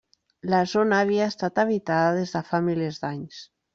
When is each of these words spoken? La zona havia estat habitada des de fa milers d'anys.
La 0.53 0.61
zona 0.69 1.01
havia 1.05 1.27
estat 1.33 1.61
habitada 1.65 2.17
des 2.21 2.35
de 2.39 2.43
fa 2.49 2.63
milers 2.71 2.99
d'anys. 3.05 3.45